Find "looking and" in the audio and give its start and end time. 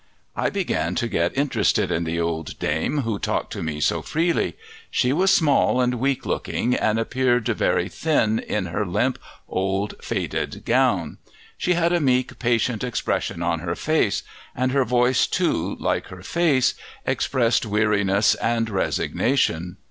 6.25-6.97